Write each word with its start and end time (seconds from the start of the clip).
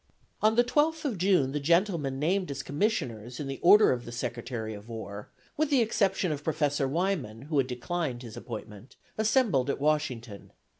On 0.41 0.55
the 0.55 0.63
12th 0.63 1.05
of 1.05 1.19
June 1.19 1.51
the 1.51 1.59
gentlemen 1.59 2.17
named 2.17 2.49
as 2.49 2.63
Commissioners 2.63 3.39
in 3.39 3.45
the 3.45 3.59
order 3.61 3.91
of 3.91 4.03
the 4.05 4.11
Secretary 4.11 4.73
of 4.73 4.89
War 4.89 5.29
(with 5.57 5.69
the 5.69 5.81
exception 5.81 6.31
of 6.31 6.43
Professor 6.43 6.87
Wyman, 6.87 7.43
who 7.43 7.59
had 7.59 7.67
declined 7.67 8.23
his 8.23 8.35
appointment) 8.35 8.95
assembled 9.19 9.69
at 9.69 9.79
Washington. 9.79 10.53